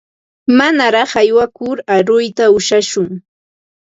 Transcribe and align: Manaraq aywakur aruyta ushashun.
Manaraq 0.57 1.11
aywakur 1.21 1.77
aruyta 1.95 2.45
ushashun. 2.57 3.09